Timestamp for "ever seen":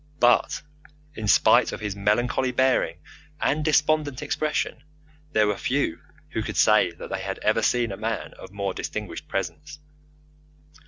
7.43-7.91